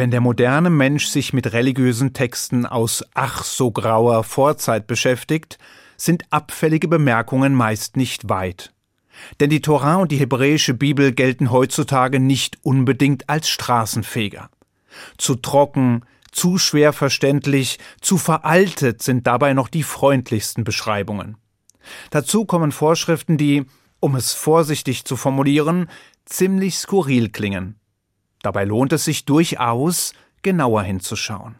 [0.00, 5.58] Wenn der moderne Mensch sich mit religiösen Texten aus ach so grauer Vorzeit beschäftigt,
[5.98, 8.72] sind abfällige Bemerkungen meist nicht weit.
[9.40, 14.48] Denn die Torah und die hebräische Bibel gelten heutzutage nicht unbedingt als Straßenfeger.
[15.18, 21.36] Zu trocken, zu schwer verständlich, zu veraltet sind dabei noch die freundlichsten Beschreibungen.
[22.08, 23.66] Dazu kommen Vorschriften, die,
[24.00, 25.90] um es vorsichtig zu formulieren,
[26.24, 27.79] ziemlich skurril klingen.
[28.42, 31.56] Dabei lohnt es sich durchaus, genauer hinzuschauen.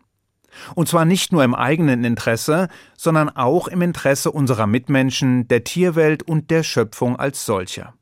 [0.74, 6.22] Und zwar nicht nur im eigenen Interesse, sondern auch im Interesse unserer Mitmenschen, der Tierwelt
[6.22, 7.94] und der Schöpfung als solcher.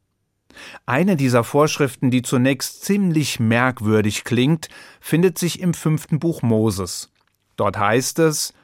[0.86, 4.68] Eine dieser Vorschriften, die zunächst ziemlich merkwürdig klingt,
[5.00, 7.12] findet sich im fünften Buch Moses.
[7.56, 8.54] Dort heißt es,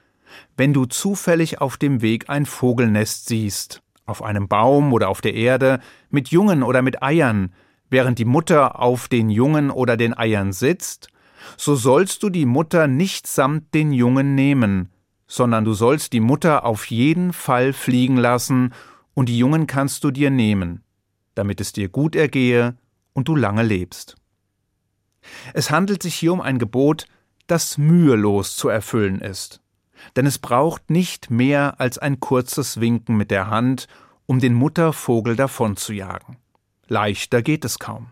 [0.56, 5.34] wenn du zufällig auf dem Weg ein Vogelnest siehst, auf einem Baum oder auf der
[5.34, 7.52] Erde, mit Jungen oder mit Eiern,
[7.94, 11.10] während die Mutter auf den Jungen oder den Eiern sitzt,
[11.56, 14.90] so sollst du die Mutter nicht samt den Jungen nehmen,
[15.28, 18.74] sondern du sollst die Mutter auf jeden Fall fliegen lassen,
[19.14, 20.82] und die Jungen kannst du dir nehmen,
[21.36, 22.76] damit es dir gut ergehe
[23.12, 24.16] und du lange lebst.
[25.52, 27.06] Es handelt sich hier um ein Gebot,
[27.46, 29.60] das mühelos zu erfüllen ist,
[30.16, 33.86] denn es braucht nicht mehr als ein kurzes Winken mit der Hand,
[34.26, 36.38] um den Muttervogel davonzujagen.
[36.88, 38.08] Leichter geht es kaum.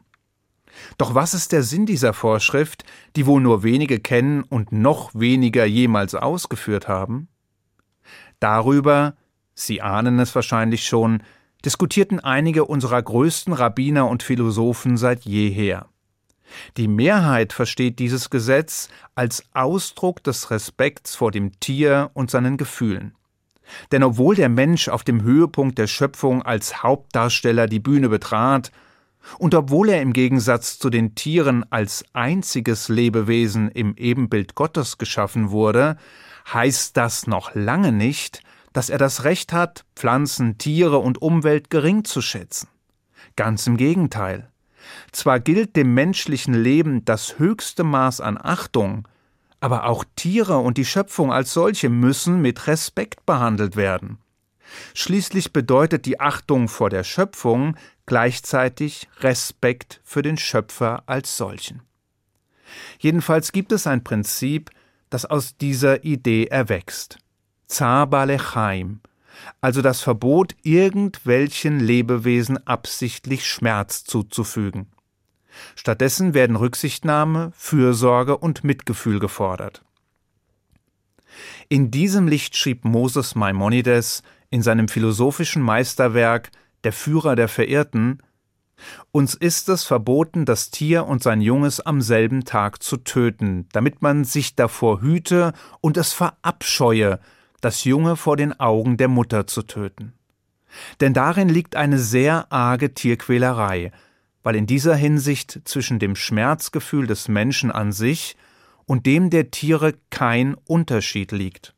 [0.99, 2.85] Doch was ist der Sinn dieser Vorschrift,
[3.17, 7.29] die wohl nur wenige kennen und noch weniger jemals ausgeführt haben?
[8.41, 9.15] Darüber,
[9.55, 11.23] Sie ahnen es wahrscheinlich schon,
[11.65, 15.89] diskutierten einige unserer größten Rabbiner und Philosophen seit jeher.
[16.77, 23.15] Die Mehrheit versteht dieses Gesetz als Ausdruck des Respekts vor dem Tier und seinen Gefühlen.
[23.91, 28.71] Denn obwohl der Mensch auf dem Höhepunkt der Schöpfung als Hauptdarsteller die Bühne betrat,
[29.39, 35.51] und obwohl er im Gegensatz zu den Tieren als einziges Lebewesen im Ebenbild Gottes geschaffen
[35.51, 35.97] wurde,
[36.53, 42.05] heißt das noch lange nicht, dass er das Recht hat, Pflanzen, Tiere und Umwelt gering
[42.05, 42.69] zu schätzen.
[43.37, 44.51] Ganz im Gegenteil.
[45.13, 49.07] Zwar gilt dem menschlichen Leben das höchste Maß an Achtung,
[49.63, 54.19] aber auch Tiere und die Schöpfung als solche müssen mit Respekt behandelt werden.
[54.93, 61.83] Schließlich bedeutet die Achtung vor der Schöpfung gleichzeitig Respekt für den Schöpfer als solchen.
[62.99, 64.71] Jedenfalls gibt es ein Prinzip,
[65.11, 67.19] das aus dieser Idee erwächst.
[67.69, 69.01] Zabalechaim,
[69.61, 74.91] also das Verbot, irgendwelchen Lebewesen absichtlich Schmerz zuzufügen.
[75.75, 79.83] Stattdessen werden Rücksichtnahme, Fürsorge und Mitgefühl gefordert.
[81.69, 86.51] In diesem Licht schrieb Moses Maimonides in seinem philosophischen Meisterwerk
[86.85, 88.23] Der Führer der Verirrten
[89.11, 94.03] uns ist es verboten, das Tier und sein Junges am selben Tag zu töten, damit
[94.03, 97.21] man sich davor hüte und es verabscheue,
[97.61, 100.15] das Junge vor den Augen der Mutter zu töten.
[101.01, 103.93] Denn darin liegt eine sehr arge Tierquälerei,
[104.43, 108.37] weil in dieser Hinsicht zwischen dem Schmerzgefühl des Menschen an sich
[108.87, 111.75] und dem der Tiere kein Unterschied liegt.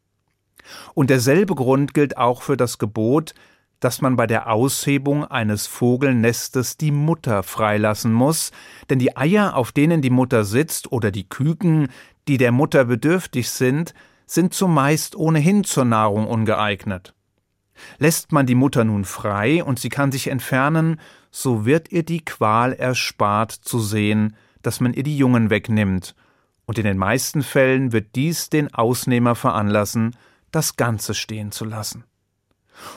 [0.95, 3.35] Und derselbe Grund gilt auch für das Gebot,
[3.81, 8.51] dass man bei der Aushebung eines Vogelnestes die Mutter freilassen muss,
[8.89, 11.89] denn die Eier, auf denen die Mutter sitzt, oder die Küken,
[12.27, 13.93] die der Mutter bedürftig sind,
[14.27, 17.15] sind zumeist ohnehin zur Nahrung ungeeignet.
[17.99, 20.99] Lässt man die Mutter nun frei und sie kann sich entfernen,
[21.37, 26.15] so wird ihr die Qual erspart zu sehen, dass man ihr die Jungen wegnimmt,
[26.65, 30.17] und in den meisten Fällen wird dies den Ausnehmer veranlassen,
[30.53, 32.05] das Ganze stehen zu lassen.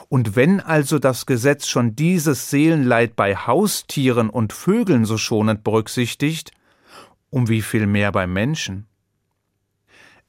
[0.08, 6.52] Und wenn also das Gesetz schon dieses Seelenleid bei Haustieren und Vögeln so schonend berücksichtigt,
[7.30, 8.86] um wie viel mehr bei Menschen?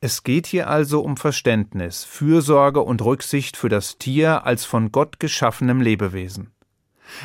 [0.02, 5.20] Es geht hier also um Verständnis, Fürsorge und Rücksicht für das Tier als von Gott
[5.20, 6.52] geschaffenem Lebewesen.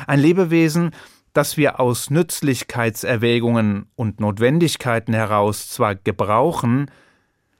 [0.07, 0.91] Ein Lebewesen,
[1.33, 6.89] das wir aus Nützlichkeitserwägungen und Notwendigkeiten heraus zwar gebrauchen,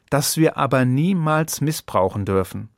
[0.09, 2.69] das wir aber niemals missbrauchen dürfen.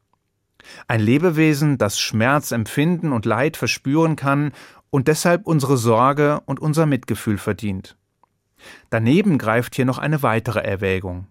[0.87, 4.51] Ein Lebewesen, das Schmerz empfinden und Leid verspüren kann
[4.89, 7.95] und deshalb unsere Sorge und unser Mitgefühl verdient.
[8.89, 11.27] Daneben greift hier noch eine weitere Erwägung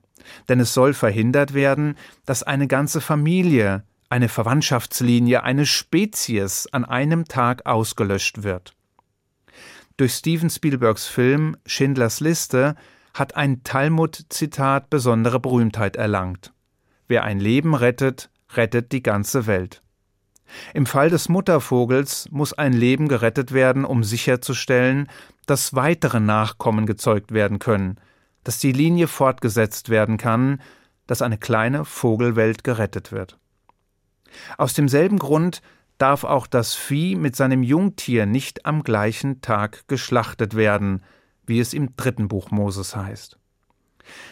[0.49, 7.27] denn es soll verhindert werden, dass eine ganze Familie, eine Verwandtschaftslinie, eine Spezies an einem
[7.27, 8.75] Tag ausgelöscht wird.
[9.97, 12.77] Durch Steven Spielbergs Film Schindlers Liste
[13.15, 16.53] hat ein Talmud-Zitat besondere Berühmtheit erlangt.
[17.09, 19.83] Wer ein Leben rettet, rettet die ganze Welt.
[20.75, 25.09] Im Fall des Muttervogels muss ein Leben gerettet werden, um sicherzustellen,
[25.47, 27.99] dass weitere Nachkommen gezeugt werden können,
[28.45, 30.61] dass die Linie fortgesetzt werden kann,
[31.07, 33.39] dass eine kleine Vogelwelt gerettet wird.
[34.59, 35.63] Aus demselben Grund
[35.99, 41.03] darf auch das Vieh mit seinem Jungtier nicht am gleichen Tag geschlachtet werden,
[41.47, 43.39] wie es im dritten Buch Moses heißt.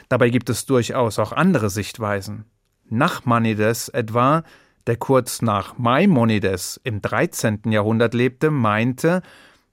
[0.09, 2.45] Dabei gibt es durchaus auch andere Sichtweisen.
[2.89, 4.45] Nachmanides etwa,
[4.87, 7.63] der kurz nach Maimonides im 13.
[7.67, 9.23] Jahrhundert lebte, meinte,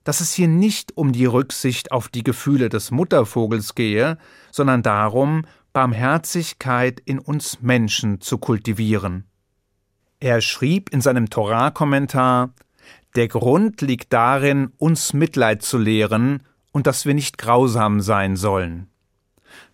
[0.03, 4.17] dass es hier nicht um die Rücksicht auf die Gefühle des Muttervogels gehe,
[4.51, 5.43] sondern darum,
[5.73, 9.25] Barmherzigkeit in uns Menschen zu kultivieren.
[10.21, 12.53] Er schrieb in seinem Torah-Kommentar,
[13.15, 18.87] der Grund liegt darin, uns Mitleid zu lehren und dass wir nicht grausam sein sollen.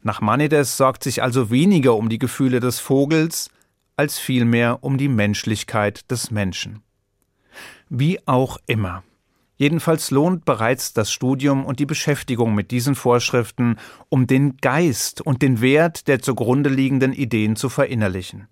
[0.04, 3.50] Nachmanides sorgt sich also weniger um die Gefühle des Vogels,
[3.98, 6.82] als vielmehr um die Menschlichkeit des Menschen.
[7.90, 9.04] Wie auch immer.
[9.58, 13.76] Jedenfalls lohnt bereits das Studium und die Beschäftigung mit diesen Vorschriften,
[14.08, 18.48] um den Geist und den Wert der zugrunde liegenden Ideen zu verinnerlichen.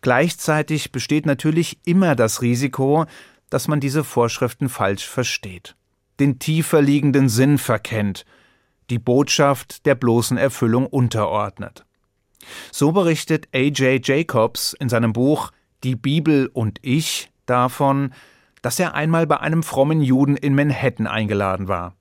[0.00, 3.06] Gleichzeitig besteht natürlich immer das Risiko,
[3.50, 5.76] dass man diese Vorschriften falsch versteht,
[6.20, 8.24] den tiefer liegenden Sinn verkennt,
[8.90, 11.84] die Botschaft der bloßen Erfüllung unterordnet.
[12.72, 14.06] So berichtet A.J.
[14.06, 15.50] Jacobs in seinem Buch
[15.84, 18.12] Die Bibel und ich davon,
[18.62, 21.94] dass er einmal bei einem frommen Juden in Manhattan eingeladen war.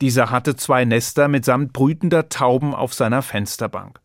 [0.00, 4.00] Dieser hatte zwei Nester mitsamt brütender Tauben auf seiner Fensterbank.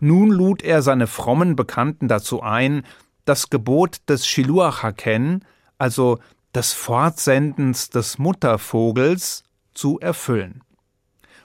[0.00, 2.84] Nun lud er seine frommen Bekannten dazu ein,
[3.24, 5.44] das Gebot des Shiluach Haken,
[5.76, 6.18] also
[6.54, 9.44] des Fortsendens des Muttervogels,
[9.74, 10.62] zu erfüllen.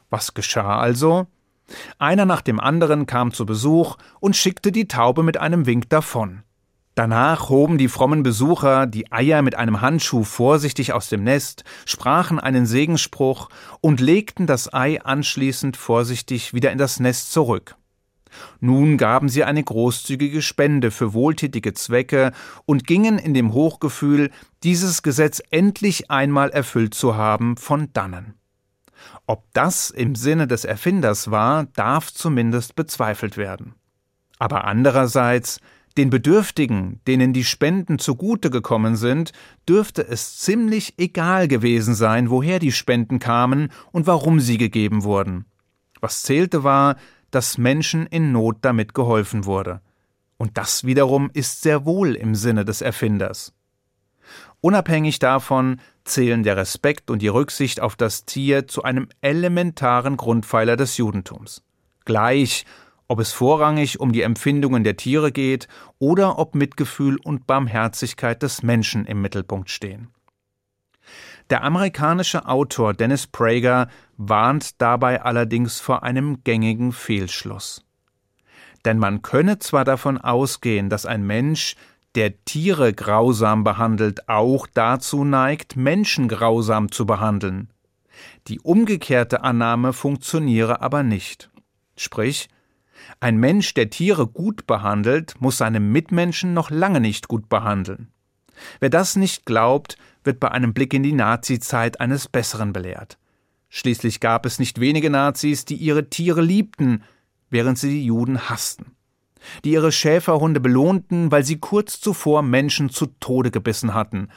[0.10, 1.28] Was geschah also?
[1.98, 6.44] Einer nach dem anderen kam zu Besuch und schickte die Taube mit einem Wink davon.
[6.96, 12.40] Danach hoben die frommen Besucher die Eier mit einem Handschuh vorsichtig aus dem Nest, sprachen
[12.40, 13.50] einen Segensspruch
[13.82, 17.76] und legten das Ei anschließend vorsichtig wieder in das Nest zurück.
[18.60, 22.32] Nun gaben sie eine großzügige Spende für wohltätige Zwecke
[22.66, 24.32] und gingen in dem Hochgefühl,
[24.64, 28.36] dieses Gesetz endlich einmal erfüllt zu haben, von dannen.
[29.26, 33.76] Ob das im Sinne des Erfinders war, darf zumindest bezweifelt werden.
[34.40, 35.60] Aber andererseits,
[35.98, 39.32] den Bedürftigen, denen die Spenden zugute gekommen sind,
[39.70, 45.46] dürfte es ziemlich egal gewesen sein, woher die Spenden kamen und warum sie gegeben wurden.
[46.02, 46.98] Was zählte war,
[47.36, 49.82] dass Menschen in Not damit geholfen wurde.
[50.38, 53.54] Und das wiederum ist sehr wohl im Sinne des Erfinders.
[54.62, 60.78] Unabhängig davon zählen der Respekt und die Rücksicht auf das Tier zu einem elementaren Grundpfeiler
[60.78, 61.64] des Judentums.
[62.06, 62.66] Gleich,
[63.08, 65.68] ob es vorrangig um die Empfindungen der Tiere geht
[66.00, 70.10] oder ob Mitgefühl und Barmherzigkeit des Menschen im Mittelpunkt stehen.
[71.50, 77.86] Der amerikanische Autor Dennis Prager warnt dabei allerdings vor einem gängigen Fehlschluss.
[78.86, 81.76] Denn man könne zwar davon ausgehen, dass ein Mensch,
[82.16, 87.70] der Tiere grausam behandelt, auch dazu neigt, Menschen grausam zu behandeln.
[88.48, 91.50] Die umgekehrte Annahme funktioniere aber nicht.
[91.98, 92.50] Sprich,
[93.20, 98.10] ein Mensch, der Tiere gut behandelt, muss seine Mitmenschen noch lange nicht gut behandeln.
[98.80, 103.18] Wer das nicht glaubt, wird bei einem Blick in die Nazizeit eines Besseren belehrt.
[103.70, 107.04] Schließlich gab es nicht wenige Nazis, die ihre Tiere liebten,
[107.50, 108.92] während sie die Juden hassten,
[109.64, 114.28] die ihre Schäferhunde belohnten, weil sie kurz zuvor Menschen zu Tode gebissen hatten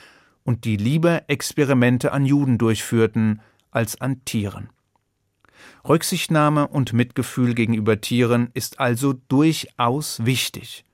[0.43, 3.40] und die lieber Experimente an Juden durchführten
[3.71, 4.71] als an Tieren.
[5.87, 10.85] Rücksichtnahme und Mitgefühl gegenüber Tieren ist also durchaus wichtig.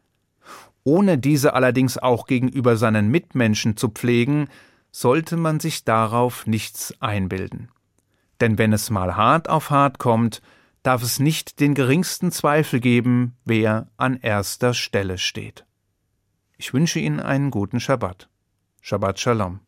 [0.84, 4.48] Ohne diese allerdings auch gegenüber seinen Mitmenschen zu pflegen,
[4.92, 7.70] sollte man sich darauf nichts einbilden.
[8.40, 10.42] Denn wenn es mal hart auf hart kommt,
[10.82, 15.64] darf es nicht den geringsten Zweifel geben, wer an erster Stelle steht.
[16.58, 18.28] Ich wünsche Ihnen einen guten Schabbat.
[18.80, 19.60] Shabbat Shalom.